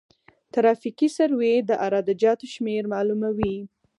ترافیکي 0.53 1.07
سروې 1.17 1.53
د 1.69 1.71
عراده 1.85 2.13
جاتو 2.21 2.45
شمېر 2.53 2.83
معلوموي 2.93 3.57